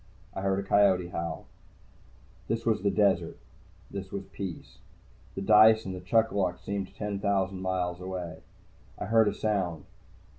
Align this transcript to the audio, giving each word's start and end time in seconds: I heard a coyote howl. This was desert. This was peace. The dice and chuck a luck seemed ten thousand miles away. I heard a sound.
I 0.33 0.41
heard 0.41 0.57
a 0.59 0.67
coyote 0.67 1.09
howl. 1.09 1.45
This 2.47 2.65
was 2.65 2.81
desert. 2.81 3.37
This 3.91 4.11
was 4.11 4.23
peace. 4.33 4.79
The 5.35 5.43
dice 5.43 5.85
and 5.85 6.03
chuck 6.03 6.31
a 6.31 6.35
luck 6.35 6.57
seemed 6.57 6.95
ten 6.95 7.19
thousand 7.19 7.61
miles 7.61 8.01
away. 8.01 8.39
I 8.97 9.05
heard 9.05 9.27
a 9.27 9.33
sound. 9.35 9.85